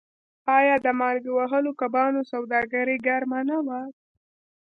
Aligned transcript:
آیا 0.57 0.75
د 0.85 0.87
مالګې 0.99 1.31
وهلو 1.33 1.71
کبانو 1.81 2.21
سوداګري 2.31 2.97
ګرمه 3.07 3.39
نه 3.49 3.57
وه؟ 3.65 3.81